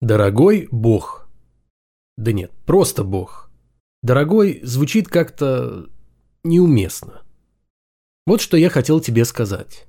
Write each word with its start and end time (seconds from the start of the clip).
Дорогой 0.00 0.68
Бог. 0.70 1.28
Да 2.16 2.30
нет, 2.32 2.52
просто 2.66 3.02
Бог. 3.02 3.50
Дорогой 4.02 4.60
звучит 4.62 5.08
как-то 5.08 5.88
неуместно. 6.44 7.22
Вот 8.24 8.40
что 8.40 8.56
я 8.56 8.70
хотел 8.70 9.00
тебе 9.00 9.24
сказать. 9.24 9.88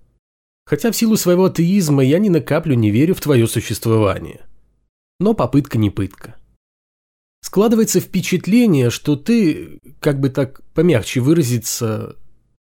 Хотя 0.65 0.91
в 0.91 0.95
силу 0.95 1.15
своего 1.15 1.45
атеизма 1.45 2.03
я 2.03 2.17
ни 2.17 2.29
на 2.29 2.41
каплю 2.41 2.73
не 2.73 2.89
верю 2.89 3.13
в 3.13 3.21
твое 3.21 3.47
существование. 3.47 4.47
Но 5.19 5.35
попытка 5.35 5.77
не 5.77 5.91
пытка. 5.91 6.35
Складывается 7.41 7.99
впечатление, 7.99 8.89
что 8.89 9.15
ты, 9.15 9.79
как 9.99 10.19
бы 10.19 10.29
так 10.29 10.63
помягче 10.73 11.19
выразиться, 11.19 12.15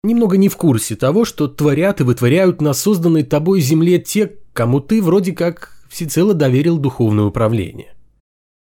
немного 0.03 0.37
не 0.37 0.51
в 0.51 0.57
курсе 0.57 0.97
того, 0.97 1.25
что 1.25 1.49
творят 1.49 2.01
и 2.01 2.05
вытворяют 2.05 2.61
на 2.61 2.75
созданной 2.75 3.23
тобой 3.23 3.61
земле 3.61 3.99
те, 3.99 4.39
кому 4.53 4.81
ты 4.81 5.01
вроде 5.01 5.33
как 5.33 5.82
всецело 5.93 6.33
доверил 6.33 6.79
духовное 6.79 7.27
управление. 7.27 7.95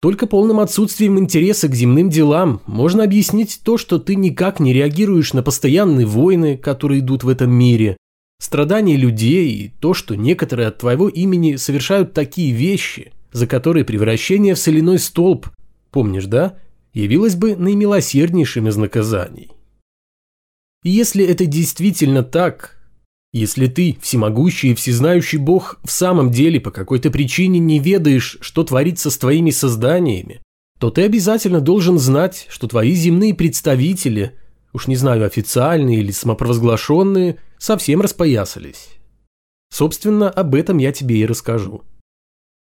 Только 0.00 0.28
полным 0.28 0.60
отсутствием 0.60 1.18
интереса 1.18 1.66
к 1.66 1.74
земным 1.74 2.08
делам 2.08 2.60
можно 2.66 3.02
объяснить 3.02 3.60
то, 3.64 3.76
что 3.76 3.98
ты 3.98 4.14
никак 4.14 4.60
не 4.60 4.72
реагируешь 4.72 5.32
на 5.32 5.42
постоянные 5.42 6.06
войны, 6.06 6.56
которые 6.56 7.00
идут 7.00 7.24
в 7.24 7.28
этом 7.28 7.50
мире, 7.50 7.96
страдания 8.40 8.96
людей 8.96 9.50
и 9.50 9.68
то, 9.80 9.94
что 9.94 10.14
некоторые 10.14 10.68
от 10.68 10.78
твоего 10.78 11.08
имени 11.08 11.56
совершают 11.56 12.12
такие 12.12 12.52
вещи, 12.52 13.12
за 13.32 13.48
которые 13.48 13.84
превращение 13.84 14.54
в 14.54 14.58
соляной 14.60 15.00
столб, 15.00 15.48
помнишь, 15.90 16.26
да, 16.26 16.58
явилось 16.94 17.34
бы 17.34 17.56
наимилосерднейшим 17.56 18.68
из 18.68 18.76
наказаний. 18.76 19.50
И 20.84 20.90
если 20.90 21.24
это 21.24 21.46
действительно 21.46 22.22
так, 22.22 22.77
если 23.38 23.66
ты, 23.66 23.96
всемогущий 24.00 24.72
и 24.72 24.74
всезнающий 24.74 25.38
Бог, 25.38 25.78
в 25.84 25.90
самом 25.90 26.30
деле 26.30 26.60
по 26.60 26.70
какой-то 26.70 27.10
причине 27.10 27.58
не 27.58 27.78
ведаешь, 27.78 28.38
что 28.40 28.64
творится 28.64 29.10
с 29.10 29.18
твоими 29.18 29.50
созданиями, 29.50 30.42
то 30.78 30.90
ты 30.90 31.02
обязательно 31.02 31.60
должен 31.60 31.98
знать, 31.98 32.46
что 32.48 32.68
твои 32.68 32.92
земные 32.92 33.34
представители, 33.34 34.36
уж 34.72 34.86
не 34.86 34.96
знаю, 34.96 35.24
официальные 35.24 36.00
или 36.00 36.10
самопровозглашенные, 36.10 37.38
совсем 37.58 38.00
распоясались. 38.00 38.88
Собственно, 39.70 40.30
об 40.30 40.54
этом 40.54 40.78
я 40.78 40.92
тебе 40.92 41.18
и 41.18 41.26
расскажу. 41.26 41.82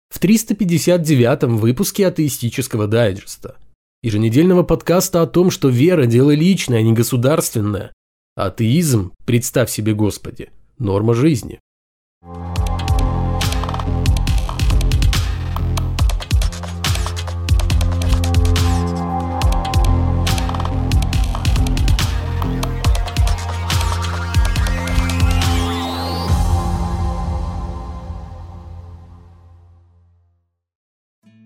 В 0.10 0.20
359-м 0.22 1.58
выпуске 1.58 2.08
атеистического 2.08 2.88
дайджеста, 2.88 3.58
еженедельного 4.04 4.64
подкаста 4.64 5.22
о 5.22 5.28
том, 5.28 5.52
что 5.52 5.70
вера– 5.70 6.06
дело 6.08 6.32
личное, 6.32 6.80
а 6.80 6.82
не 6.82 6.94
государственное, 6.94 7.94
Атеизм, 8.36 9.12
представь 9.26 9.70
себе, 9.70 9.94
Господи, 9.94 10.52
норма 10.82 11.14
жизни. 11.14 11.60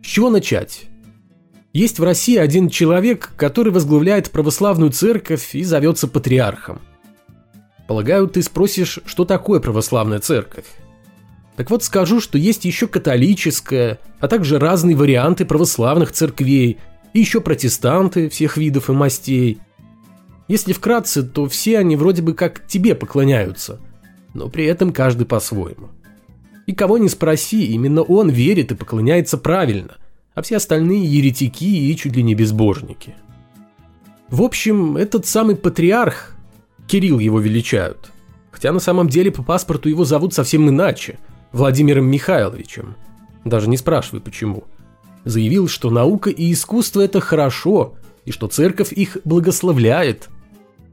С 0.02 0.08
чего 0.08 0.30
начать? 0.30 0.86
Есть 1.74 2.00
в 2.00 2.04
России 2.04 2.38
один 2.38 2.70
человек, 2.70 3.34
который 3.36 3.74
возглавляет 3.74 4.32
православную 4.32 4.92
церковь 4.92 5.54
и 5.56 5.64
зовется 5.64 6.08
патриархом. 6.08 6.80
Полагаю, 7.88 8.28
ты 8.28 8.42
спросишь, 8.42 9.00
что 9.06 9.26
такое 9.26 9.60
православная 9.60 10.20
церковь? 10.20 10.66
Так 11.56 11.70
вот 11.70 11.84
скажу, 11.84 12.20
что 12.20 12.38
есть 12.38 12.66
еще 12.66 12.88
католическая, 12.88 14.00
а 14.20 14.28
также 14.28 14.60
разные 14.60 14.96
варианты 14.96 15.46
православных 15.46 16.12
церквей, 16.12 16.80
и 17.14 17.20
еще 17.20 17.40
протестанты 17.40 18.30
всех 18.30 18.58
видов 18.58 18.90
и 18.90 18.94
мастей. 18.94 19.60
Если 20.48 20.74
вкратце, 20.74 21.24
то 21.24 21.48
все 21.48 21.80
они 21.80 21.96
вроде 21.96 22.22
бы 22.22 22.34
как 22.34 22.68
тебе 22.68 22.94
поклоняются, 22.94 23.80
но 24.34 24.50
при 24.50 24.66
этом 24.66 24.92
каждый 24.92 25.26
по-своему. 25.26 25.90
И 26.66 26.74
кого 26.74 26.98
не 26.98 27.08
спроси, 27.08 27.68
именно 27.68 28.02
он 28.02 28.30
верит 28.30 28.72
и 28.72 28.76
поклоняется 28.76 29.38
правильно, 29.38 29.96
а 30.34 30.42
все 30.42 30.58
остальные 30.58 31.06
еретики 31.06 31.64
и 31.64 31.96
чуть 31.96 32.16
ли 32.16 32.24
не 32.24 32.36
безбожники. 32.36 33.16
В 34.28 34.42
общем, 34.42 34.98
этот 34.98 35.26
самый 35.26 35.56
патриарх, 35.56 36.35
Кирилл 36.88 37.20
его 37.20 37.40
величают, 37.40 38.12
хотя 38.52 38.72
на 38.72 38.80
самом 38.80 39.10
деле 39.10 39.32
по 39.32 39.44
паспорту 39.44 39.90
его 39.90 40.06
зовут 40.06 40.34
совсем 40.34 40.70
иначе, 40.70 41.20
Владимиром 41.52 42.06
Михайловичем. 42.06 42.96
Даже 43.44 43.70
не 43.70 43.78
спрашивай 43.78 44.22
почему. 44.22 44.66
Заявил, 45.24 45.68
что 45.68 45.90
наука 45.90 46.30
и 46.30 46.52
искусство 46.52 47.02
это 47.02 47.20
хорошо, 47.22 47.96
и 48.26 48.32
что 48.32 48.48
церковь 48.48 48.92
их 48.92 49.18
благословляет. 49.24 50.30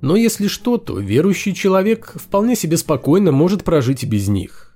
Но 0.00 0.16
если 0.16 0.48
что, 0.48 0.78
то 0.78 0.98
верующий 0.98 1.54
человек 1.54 2.14
вполне 2.14 2.56
себе 2.56 2.76
спокойно 2.76 3.32
может 3.32 3.64
прожить 3.64 4.02
и 4.02 4.06
без 4.06 4.28
них. 4.28 4.74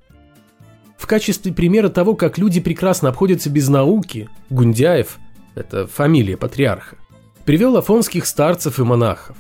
В 0.99 1.07
качестве 1.07 1.53
примера 1.53 1.89
того, 1.89 2.15
как 2.15 2.39
люди 2.39 2.61
прекрасно 2.61 3.11
обходятся 3.11 3.51
без 3.51 3.69
науки, 3.69 4.29
Гундяев, 4.51 5.19
это 5.55 5.87
фамилия 5.87 6.37
патриарха, 6.37 6.97
привел 7.45 7.77
афонских 7.77 8.27
старцев 8.27 8.79
и 8.79 8.83
монахов. 8.83 9.37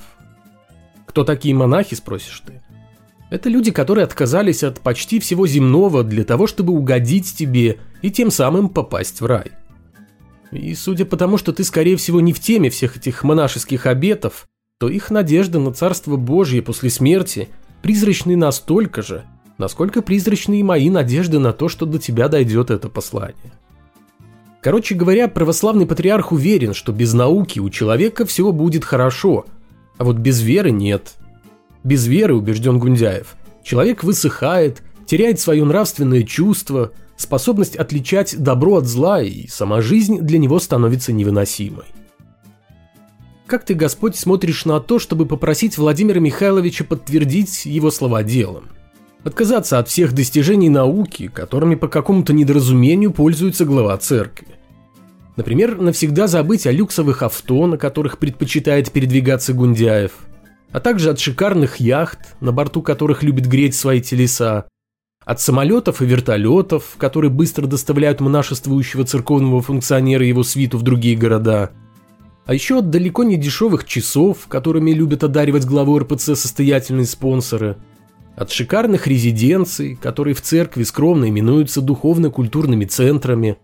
Кто 1.16 1.24
такие 1.24 1.54
монахи, 1.54 1.94
спросишь 1.94 2.42
ты? 2.44 2.60
Это 3.30 3.48
люди, 3.48 3.70
которые 3.70 4.04
отказались 4.04 4.62
от 4.62 4.80
почти 4.80 5.18
всего 5.18 5.46
земного 5.46 6.04
для 6.04 6.24
того, 6.24 6.46
чтобы 6.46 6.74
угодить 6.74 7.34
тебе 7.34 7.78
и 8.02 8.10
тем 8.10 8.30
самым 8.30 8.68
попасть 8.68 9.22
в 9.22 9.24
рай. 9.24 9.52
И 10.52 10.74
судя 10.74 11.06
по 11.06 11.16
тому, 11.16 11.38
что 11.38 11.54
ты, 11.54 11.64
скорее 11.64 11.96
всего, 11.96 12.20
не 12.20 12.34
в 12.34 12.40
теме 12.40 12.68
всех 12.68 12.98
этих 12.98 13.24
монашеских 13.24 13.86
обетов, 13.86 14.46
то 14.78 14.90
их 14.90 15.10
надежда 15.10 15.58
на 15.58 15.72
Царство 15.72 16.16
Божье 16.16 16.60
после 16.60 16.90
смерти 16.90 17.48
призрачны 17.80 18.36
настолько 18.36 19.00
же, 19.00 19.24
насколько 19.56 20.02
призрачны 20.02 20.60
и 20.60 20.62
мои 20.62 20.90
надежды 20.90 21.38
на 21.38 21.54
то, 21.54 21.70
что 21.70 21.86
до 21.86 21.98
тебя 21.98 22.28
дойдет 22.28 22.70
это 22.70 22.90
послание. 22.90 23.54
Короче 24.60 24.94
говоря, 24.94 25.28
православный 25.28 25.86
патриарх 25.86 26.30
уверен, 26.32 26.74
что 26.74 26.92
без 26.92 27.14
науки 27.14 27.58
у 27.58 27.70
человека 27.70 28.26
все 28.26 28.52
будет 28.52 28.84
хорошо, 28.84 29.46
а 29.98 30.04
вот 30.04 30.16
без 30.16 30.40
веры 30.40 30.70
нет. 30.70 31.14
Без 31.84 32.06
веры, 32.06 32.34
убежден 32.34 32.78
Гундяев, 32.78 33.36
человек 33.62 34.02
высыхает, 34.02 34.82
теряет 35.06 35.40
свое 35.40 35.64
нравственное 35.64 36.22
чувство, 36.22 36.92
способность 37.16 37.76
отличать 37.76 38.36
добро 38.38 38.76
от 38.76 38.86
зла, 38.86 39.22
и 39.22 39.46
сама 39.48 39.80
жизнь 39.80 40.18
для 40.20 40.38
него 40.38 40.58
становится 40.58 41.12
невыносимой. 41.12 41.84
Как 43.46 43.64
ты, 43.64 43.74
Господь, 43.74 44.16
смотришь 44.16 44.64
на 44.64 44.80
то, 44.80 44.98
чтобы 44.98 45.24
попросить 45.24 45.78
Владимира 45.78 46.18
Михайловича 46.18 46.84
подтвердить 46.84 47.64
его 47.64 47.92
слова 47.92 48.24
делом? 48.24 48.64
Отказаться 49.22 49.78
от 49.78 49.88
всех 49.88 50.12
достижений 50.12 50.68
науки, 50.68 51.28
которыми 51.28 51.76
по 51.76 51.86
какому-то 51.86 52.32
недоразумению 52.32 53.12
пользуется 53.12 53.64
глава 53.64 53.96
церкви. 53.98 54.55
Например, 55.36 55.78
навсегда 55.78 56.26
забыть 56.26 56.66
о 56.66 56.72
люксовых 56.72 57.22
авто, 57.22 57.66
на 57.66 57.76
которых 57.76 58.18
предпочитает 58.18 58.90
передвигаться 58.90 59.52
Гундяев, 59.52 60.12
а 60.72 60.80
также 60.80 61.10
от 61.10 61.20
шикарных 61.20 61.76
яхт, 61.76 62.34
на 62.40 62.52
борту 62.52 62.80
которых 62.82 63.22
любит 63.22 63.46
греть 63.46 63.74
свои 63.74 64.00
телеса, 64.00 64.66
от 65.24 65.40
самолетов 65.40 66.00
и 66.00 66.06
вертолетов, 66.06 66.94
которые 66.96 67.30
быстро 67.30 67.66
доставляют 67.66 68.20
монашествующего 68.20 69.04
церковного 69.04 69.60
функционера 69.60 70.24
и 70.24 70.28
его 70.28 70.42
свиту 70.42 70.78
в 70.78 70.82
другие 70.82 71.16
города, 71.16 71.70
а 72.46 72.54
еще 72.54 72.78
от 72.78 72.90
далеко 72.90 73.24
не 73.24 73.36
дешевых 73.36 73.84
часов, 73.84 74.46
которыми 74.48 74.92
любят 74.92 75.24
одаривать 75.24 75.66
главу 75.66 75.98
РПЦ 75.98 76.36
состоятельные 76.36 77.06
спонсоры– 77.06 77.76
от 78.36 78.52
шикарных 78.52 79.06
резиденций, 79.06 79.96
которые 79.96 80.34
в 80.34 80.42
церкви 80.42 80.82
скромно 80.82 81.28
именуются 81.28 81.80
духовно-культурными 81.80 82.84
центрами, 82.84 83.56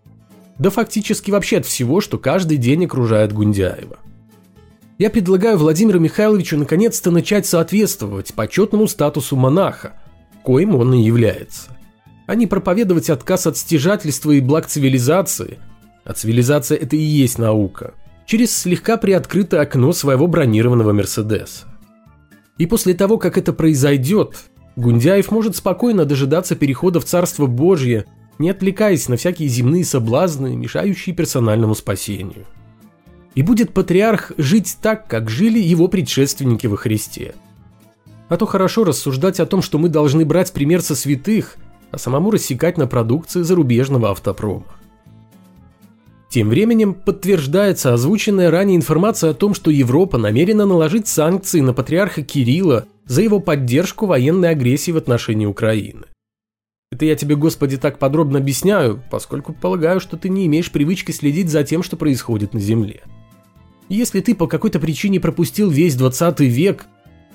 да 0.59 0.71
фактически 0.71 1.31
вообще 1.31 1.59
от 1.59 1.67
всего, 1.67 2.01
что 2.01 2.19
каждый 2.19 2.57
день 2.57 2.85
окружает 2.85 3.33
Гундяева. 3.33 3.99
Я 4.99 5.11
предлагаю 5.11 5.59
Владимиру 5.59 5.99
Михайловичу 5.99 6.57
наконец-то 6.57 7.11
начать 7.11 7.47
соответствовать 7.47 8.35
почетному 8.35 8.87
статусу 8.87 9.37
монаха, 9.37 9.95
коим 10.43 10.75
он 10.75 10.95
и 10.95 11.03
является, 11.03 11.77
а 12.27 12.35
не 12.35 12.47
проповедовать 12.47 13.11
отказ 13.11 13.47
от 13.47 13.57
стяжательства 13.57 14.31
и 14.33 14.41
благ 14.41 14.67
цивилизации, 14.67 15.59
а 16.05 16.13
цивилизация 16.13 16.79
это 16.79 16.97
и 16.97 17.01
есть 17.01 17.39
наука, 17.39 17.95
через 18.27 18.57
слегка 18.57 18.97
приоткрытое 18.97 19.63
окно 19.63 19.93
своего 19.93 20.27
бронированного 20.27 20.93
Мерседеса. 20.93 21.67
И 22.59 22.67
после 22.67 22.95
того, 22.95 23.19
как 23.19 23.39
это 23.39 23.53
произойдет, 23.53 24.37
Гундяев 24.77 25.31
может 25.31 25.57
спокойно 25.57 26.05
дожидаться 26.05 26.55
перехода 26.55 27.01
в 27.01 27.05
Царство 27.05 27.47
Божье, 27.47 28.07
не 28.43 28.51
отвлекаясь 28.51 29.09
на 29.09 29.17
всякие 29.17 29.49
земные 29.49 29.85
соблазны, 29.85 30.55
мешающие 30.55 31.15
персональному 31.15 31.75
спасению. 31.75 32.45
И 33.35 33.43
будет 33.43 33.73
патриарх 33.73 34.33
жить 34.37 34.77
так, 34.83 35.07
как 35.07 35.31
жили 35.31 35.59
его 35.59 35.89
предшественники 35.89 36.67
во 36.67 36.77
Христе. 36.77 37.35
А 38.29 38.37
то 38.37 38.45
хорошо 38.45 38.85
рассуждать 38.85 39.41
о 39.41 39.47
том, 39.47 39.63
что 39.63 39.79
мы 39.79 39.89
должны 39.89 40.25
брать 40.25 40.53
пример 40.53 40.83
со 40.83 40.95
святых, 40.95 41.57
а 41.91 41.99
самому 41.99 42.31
рассекать 42.31 42.77
на 42.77 42.87
продукции 42.87 43.43
зарубежного 43.43 44.11
автопрома. 44.11 44.67
Тем 46.29 46.49
временем 46.49 46.95
подтверждается 46.95 47.93
озвученная 47.93 48.51
ранее 48.51 48.77
информация 48.77 49.31
о 49.31 49.35
том, 49.35 49.55
что 49.55 49.71
Европа 49.71 50.19
намерена 50.19 50.67
наложить 50.67 51.07
санкции 51.07 51.61
на 51.61 51.75
патриарха 51.75 52.23
Кирилла 52.23 52.87
за 53.07 53.23
его 53.23 53.39
поддержку 53.39 54.07
военной 54.07 54.51
агрессии 54.51 54.91
в 54.91 54.97
отношении 54.97 55.47
Украины. 55.47 56.07
Это 56.93 57.07
я 57.07 57.17
тебе, 57.17 57.37
Господи, 57.37 57.79
так 57.79 57.99
подробно 57.99 58.39
объясняю, 58.39 59.03
поскольку 59.11 59.55
полагаю, 59.55 59.99
что 59.99 60.19
ты 60.19 60.29
не 60.29 60.45
имеешь 60.45 60.71
привычки 60.71 61.11
следить 61.11 61.49
за 61.49 61.65
тем, 61.65 61.83
что 61.83 61.97
происходит 61.97 62.53
на 62.53 62.61
Земле. 62.61 63.01
Если 63.89 64.21
ты 64.21 64.35
по 64.35 64.47
какой-то 64.47 64.79
причине 64.79 65.19
пропустил 65.19 65.71
весь 65.71 65.95
20 65.95 66.41
век, 66.41 66.85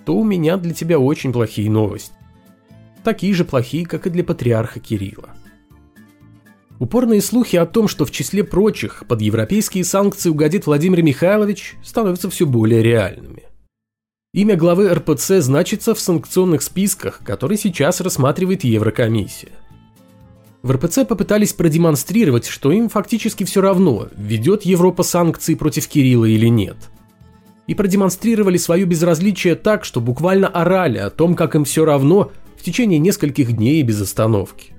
то 0.05 0.15
у 0.15 0.23
меня 0.23 0.57
для 0.57 0.75
тебя 0.75 0.99
очень 0.99 1.33
плохие 1.33 1.71
новости. 1.71 2.13
Такие 3.03 3.33
же 3.33 3.45
плохие, 3.45 3.87
как 3.87 4.05
и 4.05 4.11
для 4.11 4.23
патриарха 4.23 4.79
Кирилла. 4.79 5.29
Упорные 6.77 7.23
слухи 7.23 7.55
о 7.55 7.65
том, 7.65 7.87
что 7.87 8.05
в 8.05 8.11
числе 8.11 8.43
прочих 8.43 9.05
под 9.07 9.21
европейские 9.21 9.85
санкции 9.85 10.29
угодит 10.29 10.67
Владимир 10.67 11.01
Михайлович, 11.01 11.77
становятся 11.83 12.29
все 12.29 12.45
более 12.45 12.83
реальными. 12.83 13.45
Имя 14.37 14.55
главы 14.55 14.93
РПЦ 14.93 15.39
значится 15.39 15.95
в 15.95 15.99
санкционных 15.99 16.61
списках, 16.61 17.21
которые 17.23 17.57
сейчас 17.57 18.01
рассматривает 18.01 18.63
Еврокомиссия. 18.63 19.49
В 20.61 20.71
РПЦ 20.73 21.07
попытались 21.07 21.53
продемонстрировать, 21.53 22.45
что 22.45 22.71
им 22.71 22.87
фактически 22.87 23.45
все 23.45 23.61
равно, 23.61 24.09
ведет 24.15 24.61
Европа 24.61 25.01
санкции 25.01 25.55
против 25.55 25.87
Кирилла 25.87 26.25
или 26.25 26.45
нет. 26.49 26.77
И 27.65 27.73
продемонстрировали 27.73 28.57
свое 28.57 28.85
безразличие 28.85 29.55
так, 29.55 29.83
что 29.83 30.01
буквально 30.01 30.49
орали 30.49 30.99
о 30.99 31.09
том, 31.09 31.33
как 31.33 31.55
им 31.55 31.63
все 31.63 31.83
равно 31.83 32.31
в 32.57 32.61
течение 32.61 32.99
нескольких 32.99 33.53
дней 33.53 33.81
без 33.81 33.99
остановки. 33.99 34.73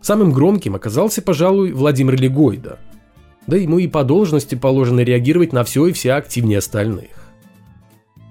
Самым 0.00 0.32
громким 0.32 0.74
оказался, 0.74 1.20
пожалуй, 1.20 1.72
Владимир 1.72 2.18
Легойда. 2.18 2.78
Да 3.46 3.58
ему 3.58 3.78
и 3.78 3.88
по 3.88 4.04
должности 4.04 4.54
положено 4.54 5.00
реагировать 5.00 5.52
на 5.52 5.64
все 5.64 5.84
и 5.88 5.92
вся 5.92 6.16
активнее 6.16 6.60
остальных. 6.60 7.29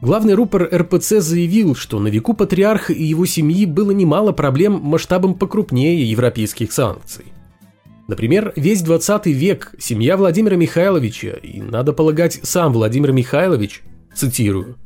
Главный 0.02 0.34
рупор 0.34 0.70
РПЦ 0.72 1.20
заявил, 1.20 1.76
что 1.76 2.00
на 2.00 2.08
веку 2.08 2.34
патриарха 2.34 2.94
и 2.94 3.04
его 3.04 3.26
семьи 3.26 3.66
было 3.66 3.92
немало 3.92 4.32
проблем 4.32 4.80
масштабом 4.82 5.36
покрупнее 5.36 6.10
европейских 6.10 6.72
санкций. 6.72 7.26
Например, 8.08 8.54
весь 8.56 8.82
20 8.82 9.28
век 9.28 9.76
семья 9.78 10.18
Владимира 10.18 10.56
Михайловича, 10.56 11.34
и, 11.44 11.62
надо 11.62 11.94
полагать, 11.94 12.40
сам 12.44 12.74
Владимир 12.74 13.12
Михайлович, 13.12 13.84
цитирую, 14.16 14.78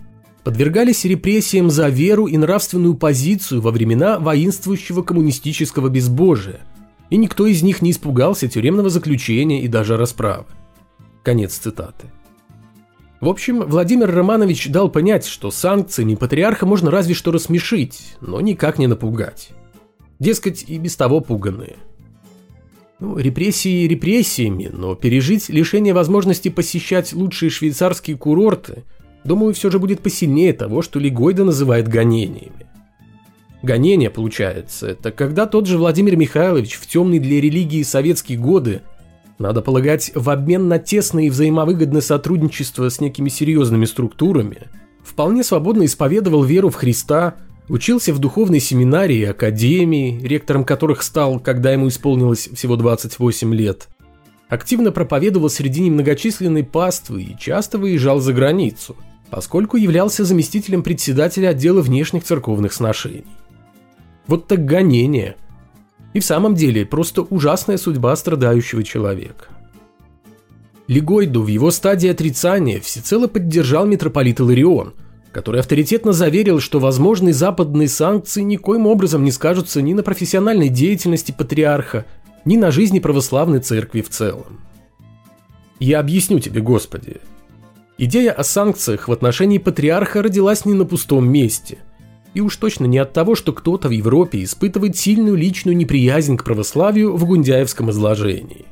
подвергались 0.44 1.06
репрессиям 1.06 1.70
за 1.70 1.90
веру 1.90 2.26
и 2.26 2.36
нравственную 2.36 2.96
позицию 2.96 3.62
во 3.62 3.72
времена 3.72 4.20
воинствующего 4.20 5.04
коммунистического 5.04 5.90
безбожия– 5.90 6.62
и 7.14 7.18
никто 7.18 7.46
из 7.46 7.62
них 7.62 7.84
не 7.84 7.92
испугался 7.92 8.48
тюремного 8.48 8.90
заключения 8.90 9.62
и 9.62 9.68
даже 9.68 9.98
расправы. 9.98 10.46
Конец 11.22 11.54
цитаты. 11.54 12.12
В 13.24 13.30
общем, 13.30 13.62
Владимир 13.62 14.14
Романович 14.14 14.68
дал 14.68 14.90
понять, 14.90 15.26
что 15.26 15.50
санкциями 15.50 16.16
патриарха 16.16 16.66
можно 16.66 16.92
разве 16.92 17.14
что 17.14 17.32
рассмешить, 17.32 18.18
но 18.20 18.42
никак 18.42 18.78
не 18.78 18.88
напугать. 18.88 19.52
Дескать, 20.20 20.66
и 20.68 20.78
без 20.78 20.98
того 20.98 21.22
пуганные. 21.22 21.78
Ну, 23.00 23.18
репрессии 23.18 23.88
репрессиями, 23.88 24.70
но 24.74 24.96
пережить 24.96 25.48
лишение 25.48 25.94
возможности 25.94 26.50
посещать 26.50 27.14
лучшие 27.14 27.50
швейцарские 27.50 28.18
курорты, 28.18 28.84
думаю, 29.24 29.54
все 29.54 29.72
же 29.72 29.80
будет 29.80 30.02
посильнее 30.02 30.52
того, 30.52 30.82
что 30.82 31.00
Лигойда 31.00 31.46
называет 31.46 31.88
гонениями. 31.88 32.68
Гонение, 33.62 34.10
получается, 34.10 34.88
это 34.88 35.14
когда 35.14 35.46
тот 35.46 35.66
же 35.66 35.78
Владимир 35.78 36.18
Михайлович 36.18 36.74
в 36.74 36.88
темные 36.88 37.22
для 37.22 37.40
религии 37.40 37.84
советские 37.84 38.38
годы, 38.38 38.82
надо 39.40 39.62
полагать, 39.62 40.12
в 40.16 40.30
обмен 40.30 40.68
на 40.68 40.80
тесное 40.80 41.26
и 41.26 41.30
взаимовыгодное 41.30 42.02
сотрудничество 42.02 42.90
с 42.90 43.02
некими 43.02 43.30
серьезными 43.30 43.86
структурами, 43.86 44.70
вполне 45.04 45.44
свободно 45.44 45.86
исповедовал 45.86 46.44
веру 46.44 46.70
в 46.70 46.76
Христа, 46.76 47.36
учился 47.68 48.14
в 48.14 48.20
духовной 48.20 48.60
семинарии 48.60 49.24
академии, 49.24 50.20
ректором 50.22 50.64
которых 50.64 51.04
стал, 51.04 51.40
когда 51.40 51.72
ему 51.72 51.88
исполнилось 51.88 52.50
всего 52.54 52.76
28 52.76 53.54
лет, 53.56 53.90
активно 54.50 54.92
проповедовал 54.92 55.50
среди 55.50 55.82
немногочисленной 55.82 56.64
паствы 56.64 57.24
и 57.24 57.38
часто 57.38 57.78
выезжал 57.78 58.20
за 58.20 58.34
границу, 58.34 58.96
поскольку 59.30 59.78
являлся 59.78 60.26
заместителем 60.26 60.84
председателя 60.84 61.50
отдела 61.50 61.82
внешних 61.82 62.24
церковных 62.24 62.72
сношений. 62.72 63.26
Вот 64.28 64.48
так 64.48 64.64
гонение. 64.64 65.36
И 66.14 66.20
в 66.20 66.26
самом 66.26 66.56
деле 66.56 66.86
просто 66.86 67.24
ужасная 67.24 67.78
судьба 67.78 68.16
страдающего 68.16 68.84
человека. 68.84 69.48
Лигойду 70.88 71.42
в 71.42 71.48
его 71.48 71.72
стадии 71.72 72.10
отрицания 72.10 72.80
всецело 72.80 73.28
поддержал 73.28 73.86
митрополит 73.86 74.40
Иларион, 74.40 74.94
который 75.32 75.62
авторитетно 75.62 76.14
заверил, 76.14 76.60
что 76.60 76.80
возможные 76.80 77.34
западные 77.34 77.88
санкции 77.88 78.42
никоим 78.42 78.86
образом 78.86 79.24
не 79.24 79.32
скажутся 79.32 79.82
ни 79.82 79.94
на 79.94 80.04
профессиональной 80.04 80.70
деятельности 80.70 81.32
патриарха, 81.32 82.06
ни 82.46 82.58
на 82.58 82.70
жизни 82.70 83.00
православной 83.00 83.60
церкви 83.60 84.02
в 84.02 84.10
целом. 84.10 84.60
Я 85.80 86.00
объясню 86.00 86.40
тебе, 86.40 86.62
Господи. 86.62 87.22
Идея 87.98 88.32
о 88.34 88.44
санкциях 88.44 89.08
в 89.08 89.12
отношении 89.12 89.58
патриарха 89.58 90.22
родилась 90.22 90.66
не 90.66 90.74
на 90.74 90.86
пустом 90.86 91.28
месте– 91.28 91.80
и 92.34 92.42
уж 92.42 92.58
точно 92.58 92.86
не 92.86 92.98
от 92.98 93.14
того, 93.14 93.36
что 93.36 93.54
кто-то 93.54 93.88
в 93.88 93.92
Европе 93.92 94.44
испытывает 94.44 94.98
сильную 94.98 95.36
личную 95.36 95.78
неприязнь 95.78 96.38
к 96.38 96.44
православию 96.44 97.16
в 97.16 97.26
гундяевском 97.26 97.92
изложении. 97.92 98.66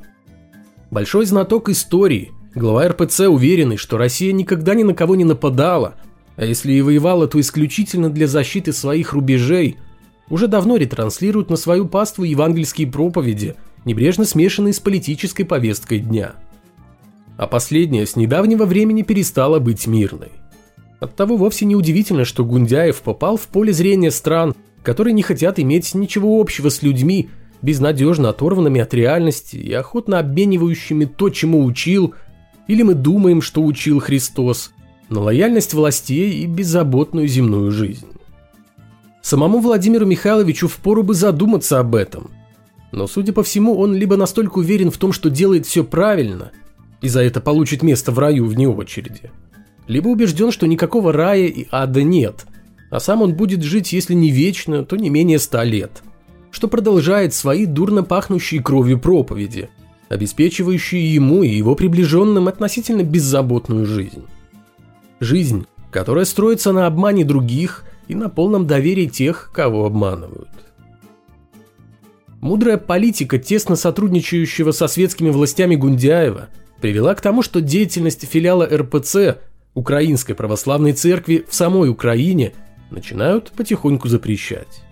Большой 0.89 1.25
знаток 1.25 1.69
истории, 1.69 2.31
глава 2.55 2.87
РПЦ 2.87 3.21
уверенный, 3.21 3.77
что 3.77 3.97
Россия 3.97 4.33
никогда 4.33 4.73
ни 4.73 4.83
на 4.83 4.93
кого 4.93 5.15
не 5.15 5.23
нападала, 5.23 5.95
а 6.35 6.45
если 6.45 6.73
и 6.73 6.81
воевала, 6.81 7.27
то 7.27 7.39
исключительно 7.39 8.09
для 8.09 8.27
защиты 8.27 8.73
своих 8.73 9.13
рубежей, 9.13 9.77
уже 10.29 10.47
давно 10.47 10.77
ретранслирует 10.77 11.49
на 11.49 11.55
свою 11.55 11.85
паству 11.87 12.23
евангельские 12.23 12.87
проповеди, 12.87 13.55
небрежно 13.85 14.25
смешанные 14.25 14.73
с 14.73 14.79
политической 14.79 15.43
повесткой 15.43 15.99
дня. 15.99 16.33
А 17.37 17.47
последняя 17.47 18.05
с 18.05 18.15
недавнего 18.15 18.65
времени 18.65 19.01
перестала 19.01 19.59
быть 19.59 19.87
мирной. 19.87 20.31
Оттого 21.01 21.36
вовсе 21.36 21.65
не 21.65 21.75
удивительно, 21.75 22.25
что 22.25 22.45
Гундяев 22.45 23.01
попал 23.01 23.36
в 23.36 23.48
поле 23.48 23.74
зрения 23.74 24.12
стран, 24.12 24.56
которые 24.83 25.13
не 25.13 25.24
хотят 25.24 25.59
иметь 25.59 25.95
ничего 25.95 26.39
общего 26.39 26.69
с 26.69 26.83
людьми, 26.83 27.30
безнадежно 27.63 28.30
оторванными 28.30 28.80
от 28.80 28.94
реальности 28.94 29.57
и 29.57 29.74
охотно 29.74 30.19
обменивающими 30.19 31.06
то, 31.06 31.31
чему 31.31 31.66
учил, 31.66 32.14
или 32.68 32.83
мы 32.83 32.94
думаем, 32.94 33.42
что 33.42 33.64
учил 33.64 33.99
Христос, 33.99 34.73
на 35.09 35.21
лояльность 35.21 35.73
властей 35.73 36.44
и 36.44 36.45
беззаботную 36.45 37.28
земную 37.28 37.71
жизнь. 37.71 38.07
Самому 39.23 39.59
Владимиру 39.59 40.06
Михайловичу 40.06 40.68
впору 40.68 41.02
бы 41.02 41.16
задуматься 41.16 41.80
об 41.80 41.95
этом. 41.95 42.30
Но, 42.92 43.07
судя 43.07 43.33
по 43.33 43.42
всему, 43.42 43.75
он 43.75 43.95
либо 43.95 44.18
настолько 44.18 44.59
уверен 44.59 44.92
в 44.92 44.97
том, 44.97 45.14
что 45.14 45.31
делает 45.31 45.66
все 45.66 45.83
правильно, 45.83 46.52
и 47.02 47.07
за 47.07 47.23
это 47.23 47.42
получит 47.42 47.81
место 47.81 48.11
в 48.11 48.19
раю 48.19 48.45
вне 48.45 48.69
очереди, 48.69 49.31
либо 49.92 50.07
убежден, 50.07 50.52
что 50.52 50.68
никакого 50.68 51.12
рая 51.12 51.48
и 51.48 51.68
ада 51.69 52.02
нет, 52.02 52.45
а 52.90 53.02
сам 53.02 53.21
он 53.24 53.33
будет 53.33 53.62
жить, 53.62 53.92
если 53.92 54.14
не 54.14 54.31
вечно, 54.31 54.86
то 54.86 54.95
не 54.95 55.10
менее 55.10 55.38
ста 55.38 55.66
лет, 55.66 56.02
что 56.50 56.69
продолжает 56.69 57.33
свои 57.33 57.66
дурно 57.66 58.02
пахнущие 58.02 58.64
кровью 58.64 59.00
проповеди, 59.00 59.69
обеспечивающие 60.07 61.14
ему 61.14 61.44
и 61.44 61.50
его 61.50 61.76
приближенным 61.76 62.48
относительно 62.48 63.04
беззаботную 63.04 63.86
жизнь. 63.86 64.24
Жизнь, 65.19 65.66
которая 65.92 66.24
строится 66.24 66.71
на 66.71 66.88
обмане 66.88 67.26
других 67.26 67.83
и 68.07 68.16
на 68.16 68.30
полном 68.30 68.68
доверии 68.68 69.07
тех, 69.07 69.52
кого 69.54 69.86
обманывают. 69.86 70.48
Мудрая 72.40 72.78
политика 72.78 73.38
тесно 73.38 73.76
сотрудничающего 73.76 74.71
со 74.71 74.88
светскими 74.88 75.31
властями 75.31 75.76
Гундяева 75.76 76.48
привела 76.80 77.14
к 77.14 77.19
тому, 77.19 77.42
что 77.42 77.60
деятельность 77.60 78.26
филиала 78.26 78.66
РПЦ 78.66 79.50
Украинской 79.73 80.33
православной 80.33 80.94
церкви 80.94 81.45
в 81.47 81.56
самой 81.56 81.90
Украине 81.90 82.54
начинают 82.90 83.51
потихоньку 83.51 84.09
запрещать. 84.09 84.83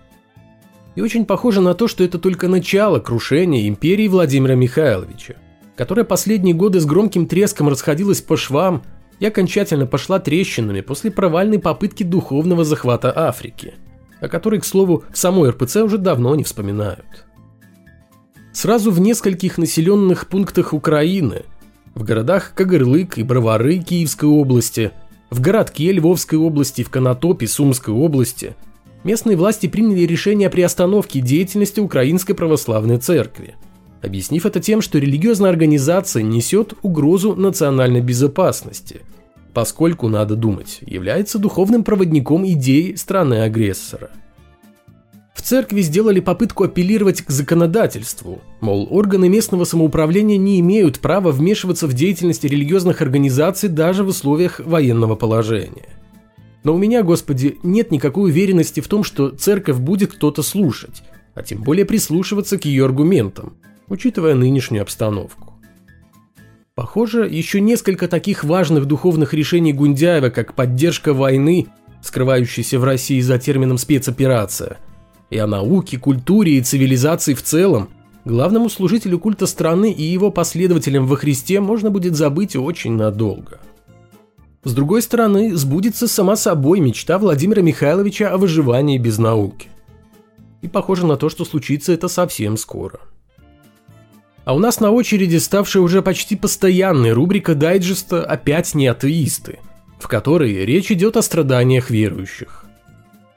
И 0.94 1.02
очень 1.02 1.26
похоже 1.26 1.60
на 1.60 1.74
то, 1.74 1.86
что 1.86 2.02
это 2.02 2.18
только 2.18 2.48
начало 2.48 2.98
крушения 2.98 3.68
империи 3.68 4.08
Владимира 4.08 4.54
Михайловича, 4.54 5.34
которая 5.76 6.04
последние 6.04 6.54
годы 6.54 6.80
с 6.80 6.86
громким 6.86 7.26
треском 7.26 7.68
расходилась 7.68 8.22
по 8.22 8.36
швам 8.36 8.82
и 9.18 9.26
окончательно 9.26 9.86
пошла 9.86 10.18
трещинами 10.18 10.80
после 10.80 11.10
провальной 11.10 11.58
попытки 11.58 12.02
духовного 12.02 12.64
захвата 12.64 13.12
Африки, 13.14 13.74
о 14.20 14.28
которой, 14.28 14.60
к 14.60 14.64
слову, 14.64 15.04
в 15.12 15.18
самой 15.18 15.50
РПЦ 15.50 15.76
уже 15.76 15.98
давно 15.98 16.34
не 16.34 16.44
вспоминают. 16.44 17.26
Сразу 18.52 18.90
в 18.90 18.98
нескольких 18.98 19.58
населенных 19.58 20.26
пунктах 20.26 20.72
Украины– 20.72 21.44
в 21.94 22.02
городах 22.04 22.52
Кагырлык 22.54 23.18
и 23.18 23.22
Бровары 23.22 23.78
Киевской 23.78 24.26
области, 24.26 24.92
в 25.30 25.40
городке 25.40 25.92
Львовской 25.92 26.38
области, 26.38 26.82
в 26.82 26.90
Конотопе 26.90 27.46
Сумской 27.46 27.94
области 27.94 28.56
местные 29.04 29.36
власти 29.36 29.66
приняли 29.66 30.00
решение 30.02 30.48
о 30.48 30.50
приостановке 30.50 31.20
деятельности 31.20 31.80
Украинской 31.80 32.34
Православной 32.34 32.98
Церкви. 32.98 33.54
объяснив 34.02 34.46
это 34.46 34.60
тем, 34.60 34.80
что 34.80 34.98
религиозная 34.98 35.50
организация 35.50 36.22
несет 36.22 36.74
угрозу 36.82 37.34
национальной 37.36 38.00
безопасности, 38.00 39.02
поскольку, 39.52 40.08
надо 40.08 40.36
думать, 40.36 40.78
является 40.80 41.38
духовным 41.38 41.84
проводником 41.84 42.46
идей 42.46 42.96
страны-агрессора. 42.96 44.10
В 45.34 45.42
церкви 45.42 45.80
сделали 45.80 46.20
попытку 46.20 46.64
апеллировать 46.64 47.22
к 47.22 47.30
законодательству, 47.30 48.42
мол, 48.60 48.88
органы 48.90 49.28
местного 49.28 49.64
самоуправления 49.64 50.36
не 50.36 50.60
имеют 50.60 51.00
права 51.00 51.30
вмешиваться 51.30 51.86
в 51.86 51.92
деятельность 51.92 52.44
религиозных 52.44 53.00
организаций 53.00 53.68
даже 53.68 54.04
в 54.04 54.08
условиях 54.08 54.60
военного 54.60 55.14
положения. 55.14 55.88
Но 56.62 56.74
у 56.74 56.78
меня, 56.78 57.02
Господи, 57.02 57.58
нет 57.62 57.90
никакой 57.90 58.30
уверенности 58.30 58.80
в 58.80 58.88
том, 58.88 59.02
что 59.02 59.30
церковь 59.30 59.78
будет 59.78 60.12
кто-то 60.12 60.42
слушать, 60.42 61.02
а 61.34 61.42
тем 61.42 61.62
более 61.62 61.86
прислушиваться 61.86 62.58
к 62.58 62.64
ее 62.66 62.84
аргументам, 62.84 63.56
учитывая 63.88 64.34
нынешнюю 64.34 64.82
обстановку. 64.82 65.54
Похоже, 66.74 67.28
еще 67.30 67.60
несколько 67.60 68.08
таких 68.08 68.44
важных 68.44 68.86
духовных 68.86 69.34
решений 69.34 69.72
Гундяева, 69.72 70.30
как 70.30 70.54
поддержка 70.54 71.14
войны, 71.14 71.68
скрывающейся 72.02 72.78
в 72.78 72.84
России 72.84 73.20
за 73.20 73.38
термином 73.38 73.78
спецоперация, 73.78 74.78
и 75.30 75.38
о 75.38 75.46
науке, 75.46 75.98
культуре 75.98 76.58
и 76.58 76.60
цивилизации 76.60 77.34
в 77.34 77.42
целом, 77.42 77.88
главному 78.24 78.68
служителю 78.68 79.18
культа 79.18 79.46
страны 79.46 79.92
и 79.92 80.02
его 80.02 80.30
последователям 80.30 81.06
во 81.06 81.16
Христе 81.16 81.60
можно 81.60 81.90
будет 81.90 82.16
забыть 82.16 82.56
очень 82.56 82.92
надолго. 82.92 83.60
С 84.62 84.74
другой 84.74 85.00
стороны, 85.00 85.56
сбудется 85.56 86.06
сама 86.06 86.36
собой 86.36 86.80
мечта 86.80 87.18
Владимира 87.18 87.62
Михайловича 87.62 88.28
о 88.30 88.36
выживании 88.36 88.98
без 88.98 89.16
науки. 89.18 89.68
И 90.60 90.68
похоже 90.68 91.06
на 91.06 91.16
то, 91.16 91.30
что 91.30 91.46
случится 91.46 91.92
это 91.92 92.08
совсем 92.08 92.58
скоро. 92.58 93.00
А 94.44 94.54
у 94.54 94.58
нас 94.58 94.80
на 94.80 94.90
очереди 94.90 95.36
ставшая 95.36 95.82
уже 95.82 96.02
почти 96.02 96.36
постоянной 96.36 97.12
рубрика 97.12 97.54
дайджеста 97.54 98.22
«Опять 98.22 98.74
не 98.74 98.86
атеисты», 98.86 99.60
в 99.98 100.08
которой 100.08 100.66
речь 100.66 100.90
идет 100.90 101.16
о 101.16 101.22
страданиях 101.22 101.88
верующих. 101.88 102.66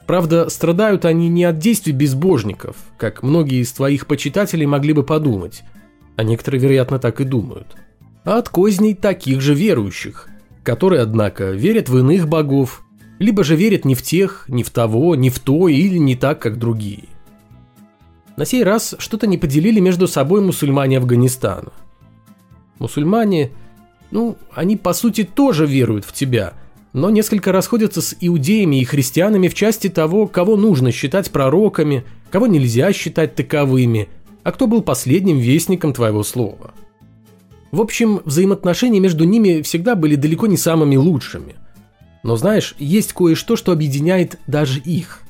Правда, 0.06 0.50
страдают 0.50 1.06
они 1.06 1.30
не 1.30 1.46
от 1.46 1.60
действий 1.60 1.94
безбожников, 1.94 2.76
как 2.98 3.24
многие 3.24 3.62
из 3.62 3.72
твоих 3.72 4.06
почитателей 4.06 4.66
могли 4.66 4.94
бы 4.94 5.04
подумать, 5.04 5.64
а 6.18 6.24
некоторые, 6.24 6.62
вероятно, 6.62 7.00
так 7.00 7.22
и 7.22 7.24
думают, 7.24 7.76
а 8.26 8.38
от 8.38 8.50
козней 8.50 8.96
таких 8.96 9.40
же 9.42 9.54
верующих, 9.54 10.28
которые, 10.64 11.02
однако, 11.02 11.52
верят 11.52 11.88
в 11.88 11.98
иных 11.98 12.28
богов, 12.28 12.84
либо 13.20 13.44
же 13.44 13.56
верят 13.56 13.86
не 13.86 13.96
в 13.96 14.02
тех, 14.02 14.46
не 14.50 14.64
в 14.64 14.70
того, 14.72 15.16
не 15.16 15.30
в 15.30 15.40
то 15.40 15.70
или 15.70 15.98
не 15.98 16.16
так, 16.16 16.40
как 16.40 16.60
другие. 16.60 17.06
На 18.36 18.46
сей 18.46 18.64
раз 18.64 18.96
что-то 18.98 19.28
не 19.28 19.38
поделили 19.38 19.80
между 19.80 20.08
собой 20.08 20.42
мусульмане 20.42 20.98
Афганистана. 20.98 21.72
Мусульмане, 22.80 23.52
ну, 24.12 24.38
они 24.52 24.76
по 24.76 24.94
сути 24.94 25.24
тоже 25.24 25.66
веруют 25.66 26.04
в 26.04 26.12
тебя, 26.12 26.54
но 26.94 27.10
несколько 27.10 27.52
расходятся 27.52 28.02
с 28.02 28.16
иудеями 28.20 28.80
и 28.80 28.86
христианами 28.86 29.48
в 29.48 29.56
части 29.56 29.90
того, 29.90 30.28
кого 30.28 30.56
нужно 30.56 30.92
считать 30.92 31.32
пророками, 31.32 32.06
кого 32.30 32.46
нельзя 32.48 32.94
считать 32.94 33.36
таковыми, 33.36 34.10
а 34.44 34.52
кто 34.52 34.68
был 34.68 34.84
последним 34.84 35.40
вестником 35.40 35.94
твоего 35.94 36.24
слова. 36.24 36.74
В 37.72 37.82
общем, 37.82 38.22
взаимоотношения 38.24 39.00
между 39.00 39.24
ними 39.24 39.64
всегда 39.64 39.96
были 39.96 40.16
далеко 40.16 40.46
не 40.46 40.58
самыми 40.58 40.96
лучшими. 40.96 41.56
Но 42.22 42.36
знаешь, 42.36 42.76
есть 42.78 43.14
кое-что, 43.14 43.56
что 43.56 43.72
объединяет 43.72 44.40
даже 44.46 44.80
их. 44.80 45.22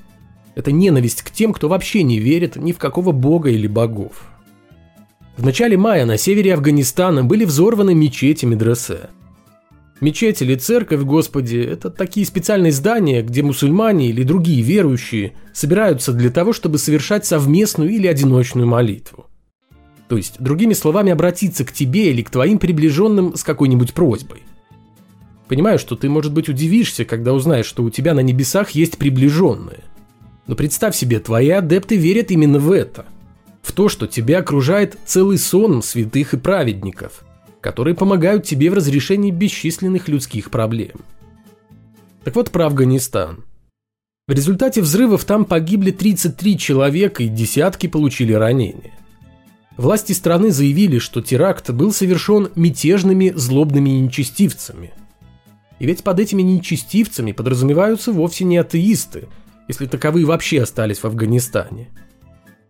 Это 0.55 0.72
ненависть 0.72 1.22
к 1.22 1.32
тем, 1.32 1.53
кто 1.53 1.70
вообще 1.70 2.03
не 2.03 2.20
верит 2.20 2.58
ни 2.58 2.74
в 2.74 2.77
какого 2.77 3.13
бога 3.13 3.50
или 3.50 3.67
богов. 3.67 4.29
В 5.38 5.46
начале 5.46 5.77
мая 5.77 6.05
на 6.05 6.17
севере 6.17 6.53
Афганистана 6.53 7.24
были 7.24 7.46
взорваны 7.46 7.96
мечети 7.96 8.46
медресе. 8.46 9.10
Мечеть 10.03 10.41
или 10.41 10.55
церковь, 10.55 11.00
Господи, 11.03 11.55
это 11.55 11.89
такие 11.89 12.25
специальные 12.25 12.74
здания, 12.74 13.24
где 13.24 13.41
мусульмане 13.41 14.10
или 14.10 14.24
другие 14.24 14.62
верующие 14.62 15.31
собираются 15.53 16.12
для 16.12 16.29
того, 16.29 16.51
чтобы 16.51 16.77
совершать 16.77 17.25
совместную 17.25 17.89
или 17.89 18.05
одиночную 18.07 18.67
молитву. 18.67 19.27
То 20.10 20.17
есть, 20.17 20.41
другими 20.41 20.74
словами, 20.74 21.13
обратиться 21.13 21.63
к 21.63 21.72
тебе 21.72 22.12
или 22.12 22.22
к 22.22 22.29
твоим 22.29 22.60
приближенным 22.60 23.38
с 23.38 23.45
какой-нибудь 23.45 23.93
просьбой. 23.93 24.43
Понимаю, 25.48 25.79
что 25.79 25.95
ты, 25.95 26.10
может 26.10 26.33
быть, 26.33 26.50
удивишься, 26.50 27.05
когда 27.05 27.31
узнаешь, 27.31 27.65
что 27.65 27.81
у 27.81 27.89
тебя 27.89 28.13
на 28.13 28.19
небесах 28.19 28.72
есть 28.72 28.98
приближенные. 28.98 29.86
Но 30.48 30.55
представь 30.55 30.98
себе, 30.98 31.22
твои 31.22 31.48
адепты 31.48 31.95
верят 31.95 32.29
именно 32.29 32.60
в 32.60 32.74
это. 32.74 33.05
В 33.62 33.72
то, 33.72 33.88
что 33.88 34.05
тебя 34.07 34.39
окружает 34.39 34.98
целый 35.05 35.38
сон 35.38 35.81
святых 35.81 36.33
и 36.33 36.38
праведников, 36.38 37.24
которые 37.63 37.96
помогают 37.96 38.43
тебе 38.43 38.70
в 38.70 38.75
разрешении 38.75 39.32
бесчисленных 39.32 40.08
людских 40.08 40.51
проблем. 40.51 41.01
Так 42.24 42.36
вот 42.36 42.51
про 42.51 42.67
Афганистан. 42.67 43.43
В 44.27 44.32
результате 44.32 44.82
взрывов 44.82 45.25
там 45.25 45.46
погибли 45.46 45.89
33 45.89 46.58
человека 46.58 47.24
и 47.24 47.27
десятки 47.27 47.88
получили 47.88 48.34
ранения. 48.34 48.93
Власти 49.77 50.13
страны 50.13 50.51
заявили, 50.51 51.00
что 51.00 51.22
теракт 51.22 51.72
был 51.72 51.91
совершен 51.91 52.50
мятежными 52.55 53.34
злобными 53.36 53.89
нечестивцами. 53.89 54.93
И 55.79 55.88
ведь 55.88 56.03
под 56.03 56.20
этими 56.20 56.43
нечестивцами 56.43 57.32
подразумеваются 57.32 58.12
вовсе 58.12 58.43
не 58.43 58.58
атеисты– 58.58 59.27
если 59.67 59.86
таковые 59.86 60.25
вообще 60.25 60.62
остались 60.62 61.00
в 61.00 61.05
Афганистане. 61.05 61.89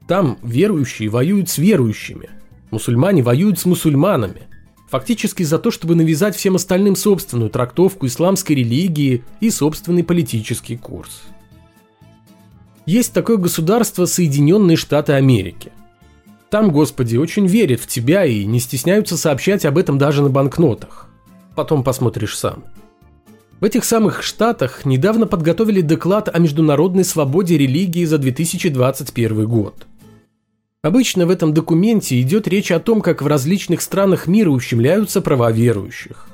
Там 0.07 0.37
верующие 0.43 1.09
воюют 1.09 1.49
с 1.49 1.57
верующими, 1.57 2.29
мусульмане 2.71 3.23
воюют 3.23 3.59
с 3.59 3.65
мусульманами, 3.65 4.43
фактически 4.93 5.41
за 5.41 5.57
то, 5.57 5.71
чтобы 5.71 5.95
навязать 5.95 6.35
всем 6.35 6.53
остальным 6.53 6.95
собственную 6.95 7.49
трактовку 7.49 8.05
исламской 8.05 8.57
религии 8.57 9.23
и 9.39 9.49
собственный 9.49 10.03
политический 10.03 10.77
курс. 10.77 11.23
Есть 12.85 13.11
такое 13.11 13.37
государство 13.37 14.05
Соединенные 14.05 14.77
Штаты 14.77 15.13
Америки. 15.13 15.71
Там, 16.51 16.69
господи, 16.69 17.17
очень 17.17 17.47
верят 17.47 17.79
в 17.79 17.87
тебя 17.87 18.23
и 18.23 18.45
не 18.45 18.59
стесняются 18.59 19.17
сообщать 19.17 19.65
об 19.65 19.79
этом 19.79 19.97
даже 19.97 20.21
на 20.21 20.29
банкнотах. 20.29 21.09
Потом 21.55 21.83
посмотришь 21.83 22.37
сам. 22.37 22.63
В 23.61 23.63
этих 23.63 23.85
самых 23.85 24.21
штатах 24.21 24.85
недавно 24.85 25.25
подготовили 25.25 25.81
доклад 25.81 26.29
о 26.31 26.37
международной 26.37 27.03
свободе 27.03 27.57
религии 27.57 28.05
за 28.05 28.19
2021 28.19 29.47
год. 29.47 29.87
Обычно 30.83 31.25
в 31.25 31.29
этом 31.29 31.53
документе 31.53 32.19
идет 32.19 32.45
речь 32.45 32.69
о 32.69 32.79
том, 32.81 32.99
как 33.01 33.21
в 33.21 33.27
различных 33.27 33.81
странах 33.81 34.27
мира 34.27 34.49
ущемляются 34.49 35.21
права 35.21 35.49
верующих. 35.49 36.27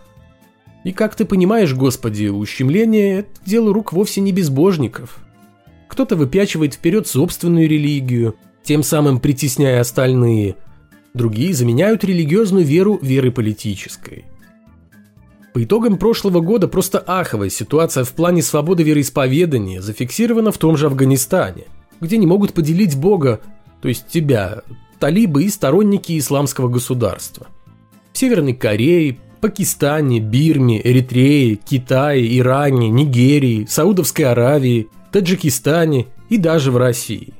И 0.83 0.91
как 0.91 1.13
ты 1.13 1.25
понимаешь, 1.25 1.75
Господи, 1.75 2.29
ущемление– 2.29 3.19
это 3.19 3.29
дело 3.45 3.71
рук 3.71 3.93
вовсе 3.93 4.21
не 4.21 4.31
безбожников. 4.31 5.19
Кто-то 5.87 6.15
выпячивает 6.15 6.73
вперед 6.73 7.05
собственную 7.05 7.69
религию, 7.69 8.37
тем 8.63 8.81
самым 8.81 9.19
притесняя 9.19 9.81
остальные. 9.81 10.55
Другие 11.13 11.53
заменяют 11.53 12.03
религиозную 12.03 12.65
веру 12.65 12.97
верой 13.01 13.31
политической– 13.31 14.25
по 15.51 15.63
итогам 15.63 15.97
прошлого 15.97 16.41
года 16.41 16.67
просто 16.67 16.99
аховая 16.99 17.49
ситуация 17.49 18.03
в 18.03 18.13
плане 18.13 18.43
свободы 18.43 18.83
вероисповедания 18.83 19.81
зафиксирована 19.81 20.51
в 20.51 20.59
том 20.59 20.77
же 20.77 20.85
Афганистане, 20.85 21.65
где 21.99 22.17
не 22.17 22.27
могут 22.27 22.53
поделить 22.53 22.95
Бога, 22.95 23.41
то 23.81 23.87
есть 23.87 24.07
тебя, 24.07 24.61
талибы 24.99 25.43
и 25.43 25.49
сторонники 25.49 26.17
исламского 26.17 26.67
государства. 26.67 27.47
В 28.13 28.17
Северной 28.17 28.53
Корее, 28.53 29.17
Пакистане, 29.41 30.19
Бирме, 30.19 30.81
Эритрее, 30.85 31.55
Китае, 31.55 32.37
Иране, 32.37 32.89
Нигерии, 32.89 33.65
Саудовской 33.65 34.25
Аравии, 34.25 34.89
Таджикистане 35.11 36.07
и 36.29 36.37
даже 36.37 36.71
в 36.71 36.77
России. 36.77 37.33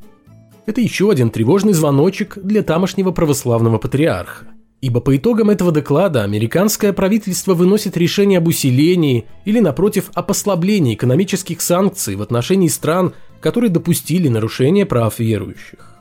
Это 0.66 0.82
еще 0.82 1.12
один 1.12 1.30
тревожный 1.30 1.74
звоночек 1.74 2.38
для 2.42 2.64
тамошнего 2.64 3.12
православного 3.12 3.80
патриарха. 3.80 4.46
Ибо 4.82 5.02
по 5.02 5.18
итогам 5.18 5.50
этого 5.50 5.74
доклада 5.74 6.24
американское 6.24 6.94
правительство 6.94 7.54
выносит 7.54 7.98
решение 7.98 8.38
об 8.38 8.48
усилении 8.48 9.26
или, 9.44 9.60
напротив, 9.60 10.10
о 10.14 10.24
послаблении 10.24 10.94
экономических 10.94 11.60
санкций 11.62 12.16
в 12.16 12.22
отношении 12.22 12.70
стран, 12.70 13.14
которые 13.42 13.72
допустили 13.72 14.30
нарушение 14.30 14.86
прав 14.86 15.20
верующих. 15.20 15.99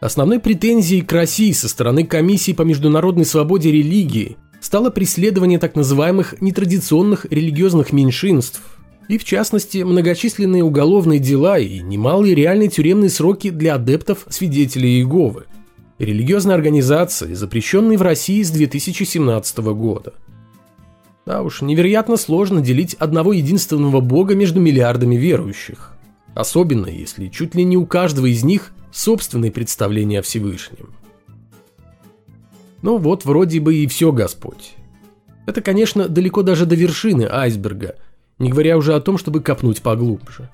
Основной 0.00 0.38
претензией 0.38 1.02
к 1.02 1.12
России 1.12 1.50
со 1.52 1.68
стороны 1.68 2.04
Комиссии 2.04 2.52
по 2.52 2.62
международной 2.62 3.24
свободе 3.24 3.72
религии 3.72 4.36
стало 4.60 4.90
преследование 4.90 5.58
так 5.58 5.74
называемых 5.74 6.40
нетрадиционных 6.40 7.26
религиозных 7.30 7.92
меньшинств, 7.92 8.62
и 9.08 9.18
в 9.18 9.24
частности 9.24 9.78
многочисленные 9.78 10.62
уголовные 10.62 11.18
дела 11.18 11.58
и 11.58 11.80
немалые 11.80 12.34
реальные 12.34 12.68
тюремные 12.68 13.10
сроки 13.10 13.50
для 13.50 13.74
адептов 13.74 14.26
свидетелей 14.28 14.98
Иеговы– 14.98 15.46
религиозной 15.98 16.54
организации, 16.54 17.34
запрещенной 17.34 17.96
в 17.96 18.02
России 18.02 18.42
с 18.42 18.50
2017 18.50 19.58
года. 19.58 20.14
Да 21.26 21.42
уж, 21.42 21.60
невероятно 21.60 22.16
сложно 22.16 22.60
делить 22.60 22.94
одного 22.94 23.32
единственного 23.32 24.00
бога 24.00 24.34
между 24.34 24.60
миллиардами 24.60 25.16
верующих. 25.16 25.94
Особенно, 26.34 26.86
если 26.86 27.26
чуть 27.26 27.54
ли 27.54 27.64
не 27.64 27.76
у 27.76 27.84
каждого 27.84 28.26
из 28.26 28.44
них 28.44 28.72
собственные 28.92 29.52
представления 29.52 30.20
о 30.20 30.22
Всевышнем. 30.22 30.94
Ну 32.82 32.98
вот, 32.98 33.24
вроде 33.24 33.60
бы 33.60 33.74
и 33.74 33.86
все, 33.86 34.12
Господь. 34.12 34.74
Это, 35.46 35.62
конечно, 35.62 36.08
далеко 36.08 36.42
даже 36.42 36.66
до 36.66 36.74
вершины 36.74 37.26
айсберга, 37.30 37.96
не 38.38 38.50
говоря 38.50 38.76
уже 38.76 38.94
о 38.94 39.00
том, 39.00 39.18
чтобы 39.18 39.40
копнуть 39.40 39.82
поглубже. 39.82 40.50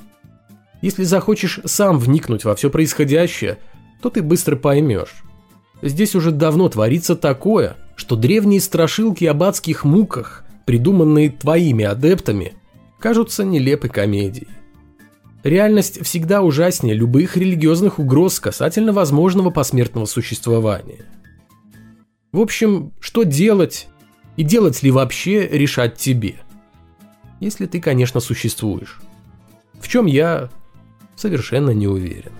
Если 0.80 1.04
захочешь 1.04 1.60
сам 1.64 1.98
вникнуть 1.98 2.44
во 2.44 2.54
все 2.54 2.70
происходящее, 2.70 3.58
то 4.00 4.10
ты 4.10 4.22
быстро 4.22 4.56
поймешь. 4.56 5.24
Здесь 5.82 6.14
уже 6.14 6.30
давно 6.30 6.68
творится 6.68 7.16
такое, 7.16 7.76
что 7.96 8.16
древние 8.16 8.60
страшилки 8.60 9.24
об 9.24 9.42
адских 9.42 9.84
муках, 9.84 10.44
придуманные 10.64 11.30
твоими 11.30 11.84
адептами, 11.84 12.54
кажутся 12.98 13.44
нелепой 13.44 13.90
комедией. 13.90 14.48
Реальность 15.44 16.02
всегда 16.02 16.40
ужаснее 16.40 16.94
любых 16.94 17.36
религиозных 17.36 17.98
угроз 17.98 18.40
касательно 18.40 18.94
возможного 18.94 19.50
посмертного 19.50 20.06
существования. 20.06 21.04
В 22.32 22.40
общем, 22.40 22.94
что 22.98 23.24
делать 23.24 23.86
и 24.36 24.42
делать 24.42 24.82
ли 24.82 24.90
вообще 24.90 25.46
решать 25.46 25.96
тебе. 25.96 26.36
Если 27.40 27.66
ты, 27.66 27.78
конечно, 27.78 28.20
существуешь. 28.20 29.00
В 29.74 29.86
чем 29.86 30.06
я 30.06 30.48
совершенно 31.14 31.70
не 31.70 31.86
уверен. 31.86 32.32